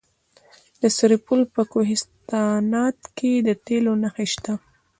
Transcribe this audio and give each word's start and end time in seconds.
د 0.81 0.83
سرپل 0.97 1.39
په 1.55 1.61
کوهستانات 1.71 2.99
کې 3.17 3.31
د 3.47 3.49
تیلو 3.65 3.93
نښې 4.03 4.25
شته. 4.33 4.53